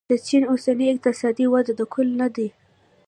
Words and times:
د 0.09 0.11
چین 0.27 0.43
اوسنۍ 0.51 0.85
اقتصادي 0.93 1.45
وده 1.53 1.73
د 1.75 1.81
کل 1.93 2.07
نه 2.21 2.27
دی. 2.35 2.47